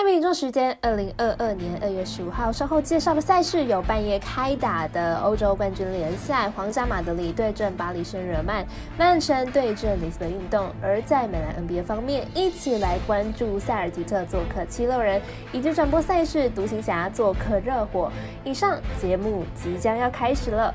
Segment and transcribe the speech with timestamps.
[0.00, 8.64] 下面一周时间，二零二二年二月十五号，稍后介绍的赛事有半夜开打的欧洲冠军联赛，皇家马德里对阵巴黎圣日耳曼，
[8.96, 10.70] 曼城对阵里斯本运动。
[10.82, 15.20] 而在美兰 NBA 方面，一起来关注塞尔吉特做客七六人，
[15.52, 18.10] 以及转播赛事独行侠做客热火。
[18.42, 20.74] 以上节目即将要开始了。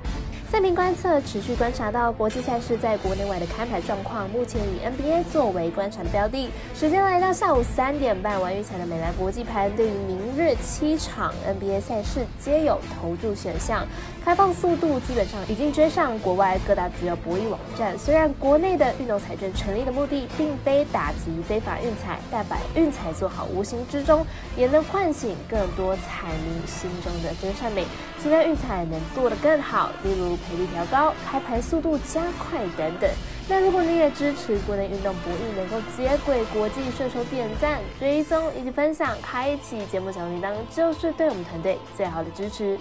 [0.51, 6.49] 赛评观测持续观察到国际赛事在国内外的开牌状况，目前以 NBA 作为观察的标的。
[6.75, 13.87] 时间来到下午三点半，玩育彩的美兰国际盘对于明日七场 NBA 赛事皆有投注选项，
[14.25, 17.97] 开放速度基本上已经追上国外各大主要博弈网站。
[17.97, 24.25] 虽然国内的运动彩券成立的目的并非打击非法运彩，但把运彩做好，无形之中
[24.57, 27.85] 也能唤醒更多彩民心中的真善美，
[28.21, 30.37] 期待运彩能做得更好，例如。
[30.47, 33.09] 赔率调高，开牌速度加快等等。
[33.49, 42.77] 那如果你也支持国内运动博弈能够接轨国际，顺手点赞、追踪以及分享，开启节目小铃铛，就是对我们团队最好的支持。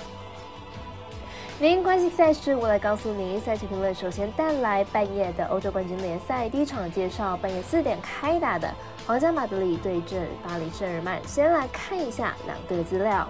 [1.59, 3.95] 您关心赛事，我来告诉您赛事评论。
[3.95, 8.73] 首先带来半夜的欧洲冠军联赛第一场介绍，半夜四点开打的
[9.07, 11.21] 皇家马德里对阵巴黎圣日耳曼。
[11.27, 13.29] 先来看一下两队的资料。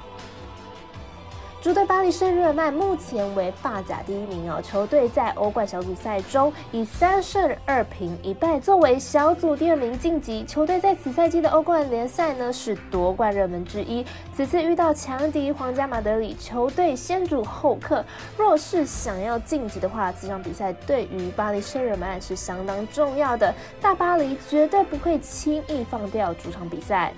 [1.62, 4.62] 主队巴黎圣日耳曼目前为霸甲第一名哦。
[4.62, 10.42] 球队在欧冠小组赛中以三胜二平一败作为小组第二名晋级。
[10.44, 14.02] 球队在此赛季的欧冠联赛呢是夺冠热门之一。
[14.34, 18.02] 此次遇到强敌皇家马德里，球队先主后客，
[18.39, 23.55] 若是想要晋级的话，这场比赛对于巴黎圣日耳曼是相当重要的。
[23.83, 27.12] 大巴黎绝对不会轻易放掉主场比赛。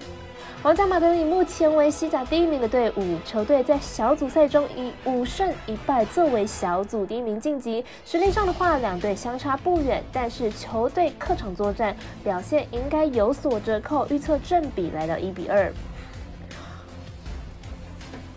[0.63, 7.85] 皇家马德里目前为西甲第一名的队伍，球队在小组赛中以五胜一败作为小组第一名晋级。
[8.07, 14.07] 实力上的话，两队相差不远，但是球队客场作战表现应该有所折扣。
[14.09, 15.73] 预测正比来到一比二。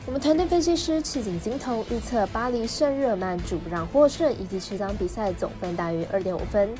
[0.07, 6.73] 我们团队分析师赤井金童预测巴黎圣日耳曼主让获胜，以及此场比赛总分大于二点五分。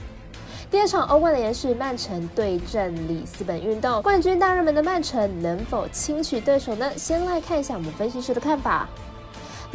[0.76, 6.92] 第二场欧冠联是曼城对阵里斯本运动，冠军大热门的曼城能否轻取对手呢？
[6.98, 8.86] 先来看一下我们分析师的看法。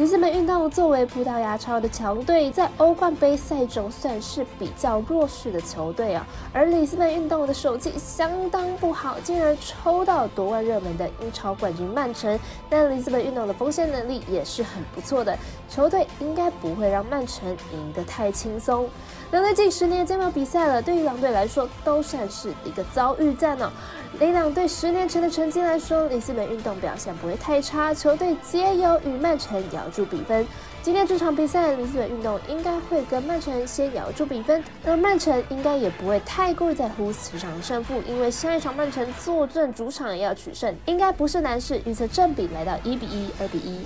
[0.01, 6.27] 里斯本运动作为葡萄牙超的强队，在欧冠杯赛中算是比较弱势的球队啊。
[6.55, 12.41] 而里斯本运动的手气相当不好，竟然抽到夺冠热门的英超冠军曼城。
[12.71, 15.37] 但里斯本运动的锋线能力也是很不错的，
[15.69, 18.89] 球队应该不会让曼城赢得太轻松。
[19.33, 23.71] 两队近十年都没有比赛了，对于两队来说都算是一个遭遇战呢。
[24.19, 30.45] 以两队十年前的成绩来说，里斯本运动表现不会太差，球队皆有与曼城咬住比分。
[30.83, 41.81] 今天这场比赛，里斯本运动应该会跟曼城先咬住比分，而曼城应该也不会太过于在乎此场胜负，因为下一场曼城坐镇主场要取胜，应该不是难事。
[41.87, 43.81] 预测正比来到一比一、二比一。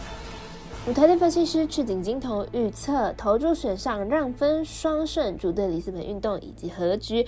[0.88, 7.26] 舞台的分析师赤井金童预测投注选上让分双胜，主队里斯本运动以及和局。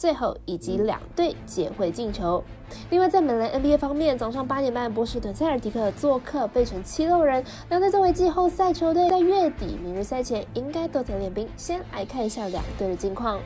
[0.00, 2.42] 最后以及两队皆会进球。
[2.88, 7.44] 另外，在美篮 NBA 方面，早上八点半，波士顿塞尔提克做客费城七六人。
[7.68, 11.46] 两队作为季后赛球队，在月底明日赛前应该都在练兵。
[11.54, 13.38] 先来看一下两队的近况。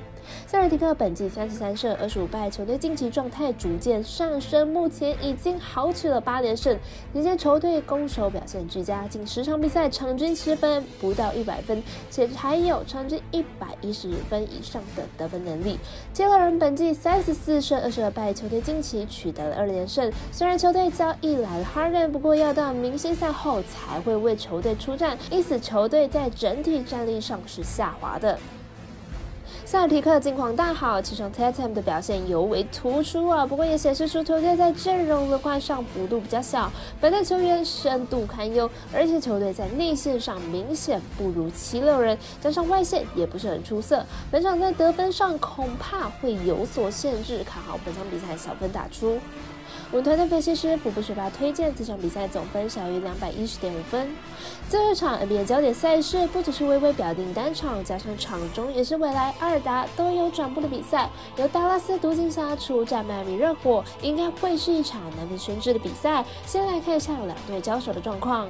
[0.46, 6.78] 塞尔提克本季三十三胜二十五败，球队近期状态逐渐上升，目前已经豪取了八连胜。
[7.12, 15.78] 今天球队攻守表现俱佳，近十场比赛场均失分不到一百分，且还有场均一百一十分以上的得分能力。
[16.12, 20.12] 七六人本季三十四胜二十二败，球队近期取得了二连胜。
[20.30, 28.38] 虽然球队交易来了 Harden，不过要到明星赛后才会为球队出战，因此球队在整体战力上是下滑的。
[29.66, 33.46] 塞尔提克近况大好，其中 Tatum 的表现尤为突出啊。
[33.46, 36.70] 不过也显示出球队在阵容轮换上幅度比较小，
[37.00, 47.42] 本队球员深度堪忧，而且球队在内线上明显不如七六人，加上外线也不是很出色，本场在得分上恐怕会有所限制。
[47.42, 49.18] 看好本场比赛小分打出。
[49.94, 54.10] 我们团队分析师福布学霸推荐这场比赛总分小于两百一十点五分。
[54.68, 66.24] 这场 NBA 焦点赛事不只是微微表定单场，加上场中也是未来阿尔达都有转播的比赛，由达拉斯独行侠出战迈阿密热火，应该会是一场难分轩轾的比赛。
[66.44, 68.48] 先来看一下两队交手的状况。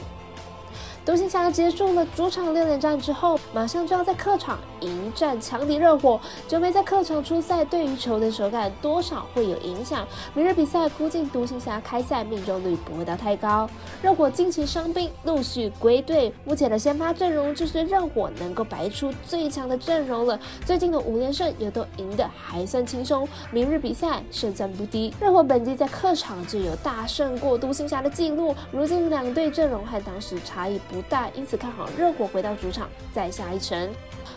[1.05, 6.19] 独行侠结束了主场六连战之后，马上就要在客场迎战强敌热火。
[6.49, 10.09] 九梅在客场出赛，对于球的手感多少会有影响。
[10.33, 13.69] 明日比赛估计独行侠开赛命中率不会到太高。
[14.01, 20.41] 热火近期伤兵陆续归队，目前的先发阵容就是热火能够摆出最强的阵容了。
[20.65, 23.29] 最近的五连胜也都赢得还算轻松。
[23.51, 28.56] 明日比赛胜算不低，热火本季在客场就有大胜过独行侠的记录。
[28.73, 33.91] 如今两队阵容和当时差异不不大，因此看好热火回到主场再下一城。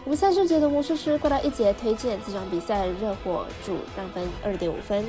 [0.04, 5.06] 我们赛事节的魔术师过到一节推荐这场比赛热火主让分二点五分。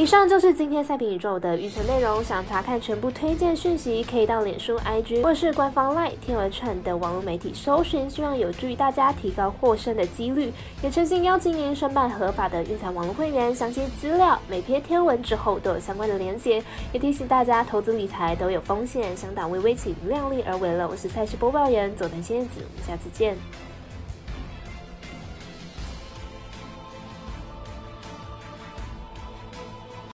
[0.00, 2.24] 以上就是今天赛评宇宙的预测内容。
[2.24, 10.50] 想查看全部推荐讯息，可以到脸书、IG 或是官方 LINE、天文串等网络媒体搜寻，希望有助于大家提高获胜的几率。
[10.82, 16.64] 也诚心邀请您申办合法的运彩网络会员，详细资料每篇天文之后都有相关的连结。
[16.94, 20.88] 也提醒大家，投资理财都有风险，想打微微请量力而为了。
[20.88, 23.36] 我是赛事播报员佐藤仙子，我们下次见。